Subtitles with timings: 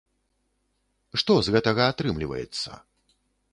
[1.23, 2.69] Што з гэтага атрымліваецца?